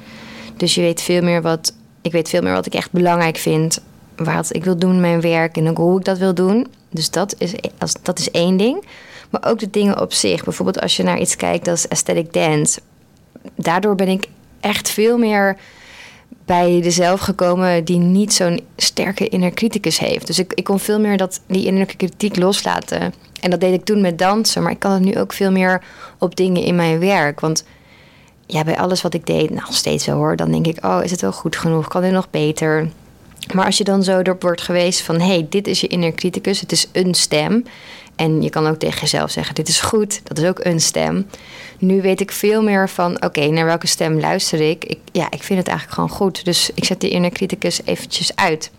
Dus 0.57 0.75
je 0.75 0.81
weet 0.81 1.01
veel 1.01 1.21
meer 1.21 1.41
wat. 1.41 1.73
Ik 2.01 2.11
weet 2.11 2.29
veel 2.29 2.41
meer 2.41 2.53
wat 2.53 2.65
ik 2.65 2.73
echt 2.73 2.91
belangrijk 2.91 3.37
vind. 3.37 3.81
Wat 4.23 4.55
ik 4.55 4.63
wil 4.63 4.77
doen 4.77 4.99
mijn 4.99 5.21
werk 5.21 5.57
en 5.57 5.69
ook 5.69 5.77
hoe 5.77 5.99
ik 5.99 6.05
dat 6.05 6.17
wil 6.17 6.33
doen. 6.33 6.67
Dus 6.89 7.09
dat 7.09 7.35
is, 7.37 7.53
als, 7.77 7.93
dat 8.01 8.19
is 8.19 8.31
één 8.31 8.57
ding. 8.57 8.85
Maar 9.29 9.45
ook 9.45 9.59
de 9.59 9.69
dingen 9.69 10.01
op 10.01 10.13
zich. 10.13 10.43
Bijvoorbeeld 10.43 10.81
als 10.81 10.97
je 10.97 11.03
naar 11.03 11.19
iets 11.19 11.35
kijkt 11.35 11.67
als 11.67 11.89
aesthetic 11.89 12.33
dance. 12.33 12.79
Daardoor 13.55 13.95
ben 13.95 14.07
ik 14.07 14.27
echt 14.59 14.89
veel 14.89 15.17
meer 15.17 15.57
bij 16.45 16.81
dezelf 16.81 17.19
gekomen 17.19 17.85
die 17.85 17.97
niet 17.97 18.33
zo'n 18.33 18.59
sterke 18.75 19.27
inner 19.27 19.53
criticus 19.53 19.99
heeft. 19.99 20.27
Dus 20.27 20.39
ik, 20.39 20.53
ik 20.53 20.63
kon 20.63 20.79
veel 20.79 20.99
meer 20.99 21.17
dat, 21.17 21.41
die 21.47 21.65
innerlijke 21.65 21.95
kritiek 21.95 22.35
loslaten. 22.35 23.13
En 23.41 23.49
dat 23.49 23.59
deed 23.59 23.73
ik 23.73 23.85
toen 23.85 24.01
met 24.01 24.17
dansen, 24.17 24.63
maar 24.63 24.71
ik 24.71 24.79
kan 24.79 24.91
het 24.91 25.01
nu 25.01 25.17
ook 25.17 25.33
veel 25.33 25.51
meer 25.51 25.83
op 26.17 26.35
dingen 26.35 26.63
in 26.63 26.75
mijn 26.75 26.99
werk. 26.99 27.39
Want 27.39 27.63
ja, 28.45 28.63
bij 28.63 28.77
alles 28.77 29.01
wat 29.01 29.13
ik 29.13 29.25
deed, 29.25 29.49
nog 29.49 29.73
steeds 29.73 30.03
zo 30.03 30.11
hoor, 30.11 30.35
dan 30.35 30.51
denk 30.51 30.67
ik, 30.67 30.85
oh, 30.85 30.99
is 31.03 31.11
het 31.11 31.21
wel 31.21 31.31
goed 31.31 31.55
genoeg? 31.55 31.87
Kan 31.87 32.01
dit 32.01 32.11
nog 32.11 32.29
beter? 32.29 32.89
Maar 33.53 33.65
als 33.65 33.77
je 33.77 33.83
dan 33.83 34.03
zo 34.03 34.21
door 34.21 34.37
wordt 34.39 34.61
geweest 34.61 35.01
van, 35.01 35.19
hey, 35.19 35.45
dit 35.49 35.67
is 35.67 35.81
je 35.81 35.87
inner 35.87 36.13
criticus, 36.13 36.61
het 36.61 36.71
is 36.71 36.87
een 36.91 37.13
stem. 37.13 37.63
En 38.19 38.41
je 38.41 38.49
kan 38.49 38.67
ook 38.67 38.79
tegen 38.79 38.99
jezelf 38.99 39.31
zeggen: 39.31 39.55
Dit 39.55 39.67
is 39.67 39.81
goed, 39.81 40.21
dat 40.23 40.37
is 40.37 40.45
ook 40.45 40.59
een 40.63 40.79
stem. 40.81 41.27
Nu 41.77 42.01
weet 42.01 42.21
ik 42.21 42.31
veel 42.31 42.63
meer 42.63 42.89
van: 42.89 43.23
Oké, 43.23 43.47
naar 43.47 43.65
welke 43.65 43.87
stem 43.87 44.19
luister 44.19 44.61
ik? 44.61 44.85
ik? 44.85 44.97
Ja, 45.11 45.27
ik 45.29 45.43
vind 45.43 45.59
het 45.59 45.67
eigenlijk 45.67 45.97
gewoon 45.99 46.09
goed. 46.09 46.45
Dus 46.45 46.69
ik 46.73 46.85
zet 46.85 47.01
die 47.01 47.09
inner 47.09 47.31
criticus 47.31 47.81
eventjes 47.85 48.35
uit. 48.35 48.71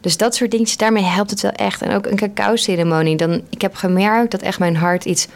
Dus 0.00 0.16
dat 0.16 0.34
soort 0.34 0.50
dingetjes, 0.50 0.76
daarmee 0.76 1.02
helpt 1.02 1.30
het 1.30 1.40
wel 1.40 1.50
echt. 1.50 1.82
En 1.82 1.94
ook 1.94 2.06
een 2.06 2.16
cacao-ceremonie. 2.16 3.16
Dan, 3.16 3.42
ik 3.50 3.60
heb 3.60 3.74
gemerkt 3.74 4.30
dat 4.30 4.42
echt 4.42 4.58
mijn 4.58 4.76
hart 4.76 5.04
iets 5.04 5.28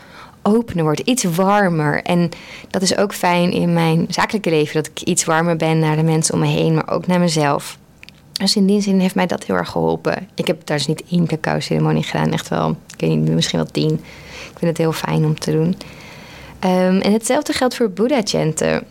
opener 0.43 0.85
wordt, 0.85 1.01
iets 1.01 1.25
warmer. 1.25 2.03
En 2.03 2.31
dat 2.71 2.83
is 2.83 2.97
ook 2.97 3.15
fijn 3.15 3.53
in 3.53 3.73
mijn 3.73 4.07
zakelijke 4.09 4.51
leven, 4.51 4.75
dat 4.75 4.87
ik 4.87 5.01
iets 5.01 5.25
warmer 5.25 5.57
ben 5.57 5.79
naar 5.79 5.97
de 5.97 6.03
mensen 6.03 6.35
om 6.35 6.41
me 6.41 6.47
heen, 6.47 6.75
maar 6.75 6.91
ook 6.91 7.07
naar 7.07 7.21
mezelf. 7.21 7.79
Dus 8.41 8.57
in 8.57 8.67
die 8.67 8.81
zin 8.81 9.00
heeft 9.00 9.14
mij 9.14 9.26
dat 9.26 9.45
heel 9.45 9.57
erg 9.57 9.69
geholpen. 9.69 10.29
Ik 10.35 10.47
heb 10.47 10.67
daar 10.67 10.76
dus 10.76 10.87
niet 10.87 11.05
één 11.11 11.26
cacao-ceremonie 11.26 12.03
gedaan, 12.03 12.33
echt 12.33 12.49
wel, 12.49 12.71
ik 12.71 13.00
weet 13.00 13.11
niet, 13.11 13.29
misschien 13.29 13.59
wel 13.59 13.71
tien. 13.71 13.93
Ik 14.50 14.59
vind 14.59 14.71
het 14.71 14.79
heel 14.79 14.93
fijn 14.93 15.25
om 15.25 15.38
te 15.38 15.50
doen. 15.50 15.76
Ehm, 16.59 17.00
en 17.00 17.12
hetzelfde 17.12 17.53
geldt 17.53 17.76
voor 17.76 17.91
Buddha-chanten. 17.91 18.85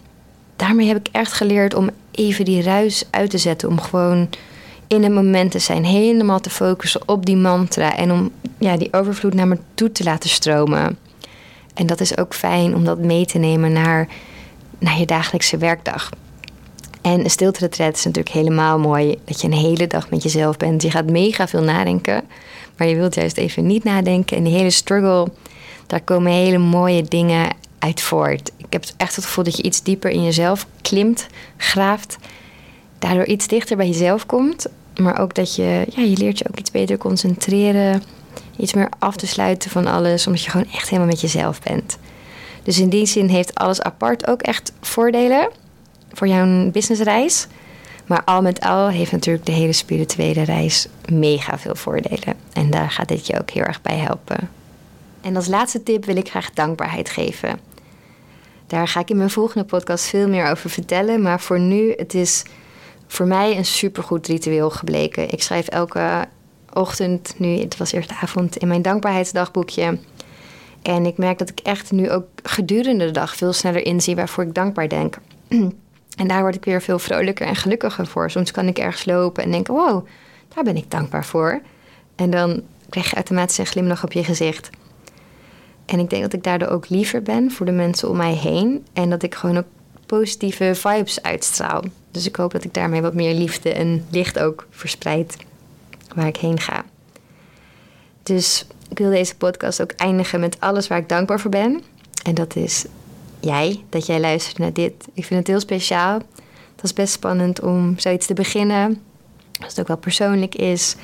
Daarmee 0.56 0.88
heb 0.88 0.98
ik 0.98 1.08
echt 1.12 1.34
geleerd 1.34 1.74
om 1.74 1.90
even 2.12 2.46
die 2.46 2.62
ruis 2.62 3.06
uit 3.10 3.30
te 3.30 3.38
zetten. 3.38 3.70
Om 3.70 3.82
gewoon 3.82 4.30
in 4.88 5.04
het 5.04 5.14
moment 5.14 5.52
te 5.52 5.60
zijn. 5.60 5.86
Helemaal 5.86 6.40
te 6.40 6.50
focussen 6.50 7.02
op 7.06 7.26
die 7.26 7.36
mantra. 7.36 7.96
En 7.96 8.12
om 8.12 8.32
ja, 8.58 8.78
die 8.78 8.94
overvloed 8.94 9.34
naar 9.34 9.48
me 9.48 9.58
toe 9.74 9.92
te 9.92 10.04
laten 10.04 10.30
stromen. 10.30 10.98
En 11.74 11.86
dat 11.86 12.00
is 12.00 12.18
ook 12.18 12.34
fijn 12.34 12.76
om 12.76 12.86
dat 12.86 13.00
mee 13.00 13.26
te 13.26 13.38
nemen 13.38 13.72
naar, 13.72 14.08
naar 14.80 15.00
je 15.00 15.06
dagelijkse 15.06 15.58
werkdag. 15.58 16.10
En 17.04 17.20
een 17.20 17.30
stilte-retreat 17.30 17.96
is 17.96 18.04
natuurlijk 18.04 18.36
helemaal 18.36 18.80
mooi. 18.80 19.20
Dat 19.26 19.42
je 19.42 19.48
een 19.48 19.54
hele 19.54 19.88
dag 19.88 20.10
met 20.10 20.24
jezelf 20.24 20.58
bent. 20.58 20.82
Je 20.82 20.92
gaat 20.92 21.10
mega 21.10 21.48
veel 21.48 21.62
nadenken. 21.62 22.24
Maar 22.78 22.88
je 22.88 22.96
wilt 22.96 23.16
juist 23.16 23.38
even 23.38 23.68
niet 23.68 23.84
nadenken. 23.84 24.38
En 24.38 24.44
die 24.44 24.54
hele 24.54 24.70
struggle, 24.70 25.28
daar 25.88 26.02
komen 26.02 26.32
hele 26.32 26.58
mooie 26.58 27.04
dingen 27.04 27.56
uit 27.80 28.02
voort. 28.02 28.52
Ik 28.58 28.66
heb 28.70 28.86
echt 28.98 29.16
het 29.16 29.26
gevoel 29.26 29.44
dat 29.44 29.58
je 29.58 29.64
iets 29.64 29.84
dieper 29.84 30.12
in 30.12 30.24
jezelf 30.24 30.68
klimt, 30.82 31.28
graaft. 31.58 32.18
Daardoor 33.00 33.26
iets 33.26 33.48
dichter 33.48 33.78
bij 33.78 33.88
jezelf 33.88 34.26
komt. 34.26 34.68
Maar 34.98 35.20
ook 35.20 35.34
dat 35.36 35.56
je, 35.56 35.86
ja, 35.96 36.02
je 36.02 36.18
leert 36.18 36.38
je 36.38 36.46
ook 36.50 36.60
iets 36.60 36.72
beter 36.72 36.98
concentreren. 36.98 38.04
Iets 38.58 38.74
meer 38.74 38.90
af 39.00 39.16
te 39.16 39.28
sluiten 39.28 39.70
van 39.70 39.88
alles. 39.88 40.28
Omdat 40.28 40.44
je 40.44 40.50
gewoon 40.50 40.72
echt 40.74 40.90
helemaal 40.90 41.12
met 41.12 41.22
jezelf 41.22 41.62
bent. 41.62 41.98
Dus 42.64 42.80
in 42.80 42.90
die 42.90 43.06
zin 43.06 43.28
heeft 43.28 43.56
alles 43.56 43.82
apart 43.82 44.28
ook 44.28 44.42
echt 44.42 44.74
voordelen 44.82 45.50
voor 46.14 46.28
jouw 46.28 46.72
businessreis. 46.72 47.48
Maar 48.06 48.24
al 48.24 48.42
met 48.42 48.60
al 48.60 48.90
heeft 48.90 49.12
natuurlijk 49.12 49.46
de 49.46 49.52
hele 49.52 49.74
spirituele 49.74 50.44
reis 50.44 50.88
mega 51.12 51.58
veel 51.58 51.76
voordelen. 51.76 52.36
En 52.54 52.70
daar 52.70 52.92
gaat 52.92 53.08
dit 53.08 53.28
je 53.28 53.40
ook 53.40 53.50
heel 53.50 53.64
erg 53.64 53.82
bij 53.82 53.98
helpen. 53.98 54.50
En 55.22 55.36
als 55.36 55.48
laatste 55.48 55.84
tip 55.84 56.06
wil 56.06 56.16
ik 56.16 56.30
graag 56.30 56.54
dankbaarheid 56.54 57.10
geven. 57.10 57.60
Daar 58.68 58.88
ga 58.88 59.00
ik 59.00 59.10
in 59.10 59.18
mijn 59.18 59.30
volgende 59.30 59.66
podcast 59.66 60.06
veel 60.06 60.28
meer 60.28 60.50
over 60.50 60.70
vertellen. 60.70 61.22
Maar 61.22 61.40
voor 61.40 61.60
nu, 61.60 61.94
het 61.96 62.14
is 62.14 62.44
voor 63.08 63.26
mij 63.26 63.58
een 63.58 63.66
supergoed 63.66 64.28
ritueel 64.28 64.70
gebleken. 64.70 65.30
Ik 65.30 65.42
schrijf 65.42 65.68
elke 65.68 66.26
ochtend, 66.74 67.34
nu, 67.38 67.58
het 67.58 67.78
was 67.78 67.92
eerst 67.92 68.12
avond, 68.22 68.58
in 68.58 68.68
mijn 68.68 68.82
dankbaarheidsdagboekje. 68.82 69.98
En 70.82 71.06
ik 71.06 71.18
merk 71.18 71.38
dat 71.38 71.50
ik 71.50 71.60
echt 71.60 71.92
nu 71.92 72.12
ook 72.12 72.26
gedurende 72.44 73.06
de 73.06 73.12
dag 73.12 73.36
veel 73.36 73.54
sneller 73.54 73.86
inzie 73.86 74.16
waarvoor 74.16 74.44
ik 74.44 74.54
dankbaar 74.54 74.90
denk. 74.90 75.18
En 76.18 76.28
daar 76.28 76.42
word 76.42 76.56
ik 76.56 76.66
weer 76.66 76.82
veel 76.82 77.00
vrolijker 77.00 77.48
en 77.48 77.56
gelukkiger 77.56 78.08
voor. 78.08 78.32
Soms 78.32 78.52
kan 78.52 78.68
ik 78.68 78.78
ergens 78.78 79.06
lopen 79.06 79.44
en 79.44 79.52
denken: 79.52 79.74
wow, 79.74 80.08
daar 80.56 80.64
ben 80.64 80.78
ik 80.78 80.92
dankbaar 80.92 81.26
voor. 81.26 81.62
En 82.16 82.30
dan 82.30 82.62
krijg 82.90 83.10
je 83.10 83.16
automatisch 83.16 83.58
een 83.58 83.66
glimlach 83.66 84.04
op 84.04 84.12
je 84.12 84.24
gezicht. 84.24 84.70
En 85.86 86.00
ik 86.00 86.10
denk 86.10 86.22
dat 86.22 86.34
ik 86.34 86.44
daardoor 86.44 86.68
ook 86.68 86.90
liever 86.90 87.22
ben 87.22 87.52
voor 87.52 87.66
de 87.66 87.72
mensen 87.72 88.10
om 88.10 88.18
mij 88.18 88.34
heen. 88.34 88.86
En 88.94 89.10
dat 89.10 89.24
ik 89.24 89.36
gewoon 89.36 89.58
ook 89.58 89.68
positieve 90.06 90.76
vibes 90.76 91.22
uitstraal. 91.22 91.84
Dus 92.12 92.28
ik 92.28 92.36
hoop 92.36 92.52
dat 92.52 92.64
ik 92.64 92.74
daarmee 92.74 93.02
wat 93.02 93.14
meer 93.14 93.34
liefde 93.34 93.74
en 93.74 94.06
licht 94.10 94.40
ook 94.40 94.68
verspreid 94.70 95.38
waar 96.16 96.28
ik 96.28 96.38
heen 96.38 96.60
ga. 96.60 96.86
Dus 98.24 98.66
ik 98.90 98.98
wil 98.98 99.10
deze 99.10 99.36
podcast 99.36 99.82
ook 99.82 99.92
eindigen 99.92 100.40
met 100.40 100.60
alles 100.60 100.88
waar 100.88 100.98
ik 100.98 101.10
dankbaar 101.10 101.40
voor 101.40 101.52
ben. 101.52 101.82
En 102.24 102.34
dat 102.34 102.56
is 102.56 102.86
jij, 103.44 103.84
dat 103.90 104.06
jij 104.06 104.20
luistert 104.20 104.58
naar 104.58 104.74
dit. 104.74 104.94
Ik 105.14 105.26
vind 105.26 105.40
het 105.40 105.48
heel 105.48 105.60
speciaal. 105.60 106.22
Het 106.76 106.84
is 106.84 106.94
best 106.94 107.14
spannend 107.14 107.62
om 107.62 108.00
zoiets 108.00 108.26
te 108.26 108.34
beginnen. 108.34 109.02
Als 109.60 109.70
het 109.70 109.80
ook 109.80 109.88
wel 109.88 109.98
persoonlijk 109.98 110.56
is. 110.56 110.96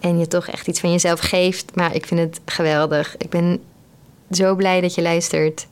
En 0.00 0.18
je 0.18 0.26
toch 0.26 0.46
echt 0.46 0.68
iets 0.68 0.80
van 0.80 0.90
jezelf 0.90 1.20
geeft. 1.20 1.74
Maar 1.74 1.94
ik 1.94 2.06
vind 2.06 2.20
het 2.20 2.40
geweldig. 2.44 3.16
Ik 3.16 3.30
ben 3.30 3.60
zo 4.30 4.54
blij 4.54 4.80
dat 4.80 4.94
je 4.94 5.02
luistert. 5.02 5.66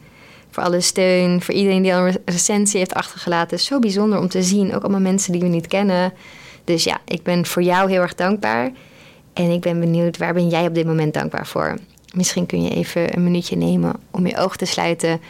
Voor 0.50 0.62
alle 0.62 0.80
steun. 0.80 1.42
Voor 1.42 1.54
iedereen 1.54 1.82
die 1.82 1.94
al 1.94 2.06
een 2.06 2.18
recensie 2.24 2.78
heeft 2.78 2.94
achtergelaten. 2.94 3.60
Zo 3.60 3.78
bijzonder 3.78 4.18
om 4.18 4.28
te 4.28 4.42
zien. 4.42 4.74
Ook 4.74 4.82
allemaal 4.82 5.00
mensen 5.00 5.32
die 5.32 5.40
we 5.40 5.48
niet 5.48 5.66
kennen. 5.66 6.12
Dus 6.64 6.84
ja, 6.84 6.98
ik 7.04 7.22
ben 7.22 7.46
voor 7.46 7.62
jou 7.62 7.90
heel 7.90 8.00
erg 8.00 8.14
dankbaar. 8.14 8.72
En 9.32 9.50
ik 9.50 9.60
ben 9.60 9.80
benieuwd, 9.80 10.16
waar 10.16 10.34
ben 10.34 10.48
jij 10.48 10.66
op 10.66 10.74
dit 10.74 10.86
moment 10.86 11.14
dankbaar 11.14 11.46
voor? 11.46 11.78
Misschien 12.14 12.46
kun 12.46 12.62
je 12.62 12.70
even 12.70 13.16
een 13.16 13.24
minuutje 13.24 13.56
nemen 13.56 13.94
om 14.10 14.26
je 14.26 14.36
ogen 14.36 14.58
te 14.58 14.64
sluiten 14.64 15.20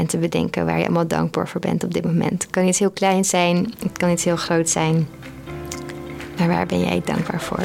en 0.00 0.06
te 0.06 0.18
bedenken 0.18 0.66
waar 0.66 0.78
je 0.78 0.84
allemaal 0.84 1.06
dankbaar 1.06 1.48
voor 1.48 1.60
bent 1.60 1.84
op 1.84 1.94
dit 1.94 2.04
moment. 2.04 2.42
Het 2.42 2.50
kan 2.50 2.66
iets 2.66 2.78
heel 2.78 2.90
kleins 2.90 3.28
zijn, 3.28 3.72
het 3.78 3.96
kan 3.96 4.10
iets 4.10 4.24
heel 4.24 4.36
groot 4.36 4.68
zijn. 4.68 5.08
Maar 6.38 6.48
waar 6.48 6.66
ben 6.66 6.80
jij 6.80 7.02
dankbaar 7.04 7.40
voor? 7.40 7.62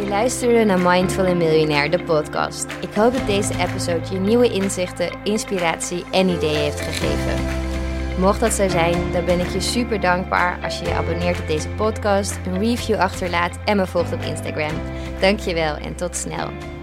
Je 0.00 0.06
luisterde 0.08 0.64
naar 0.64 0.78
Mindful 0.78 1.24
en 1.24 1.36
Miljonair, 1.36 1.90
de 1.90 2.02
podcast. 2.02 2.66
Ik 2.80 2.94
hoop 2.94 3.12
dat 3.12 3.26
deze 3.26 3.52
episode 3.58 4.14
je 4.14 4.18
nieuwe 4.18 4.52
inzichten, 4.52 5.10
inspiratie 5.24 6.04
en 6.10 6.28
ideeën 6.28 6.56
heeft 6.56 6.80
gegeven. 6.80 7.64
Mocht 8.18 8.40
dat 8.40 8.52
zo 8.52 8.68
zijn, 8.68 9.12
dan 9.12 9.24
ben 9.24 9.40
ik 9.40 9.48
je 9.48 9.60
super 9.60 10.00
dankbaar 10.00 10.58
als 10.62 10.78
je 10.78 10.84
je 10.84 10.94
abonneert 10.94 11.40
op 11.40 11.46
deze 11.46 11.68
podcast, 11.68 12.38
een 12.46 12.58
review 12.58 12.96
achterlaat 12.96 13.58
en 13.64 13.76
me 13.76 13.86
volgt 13.86 14.12
op 14.12 14.20
Instagram. 14.20 14.72
Dankjewel 15.20 15.76
en 15.76 15.94
tot 15.94 16.16
snel. 16.16 16.75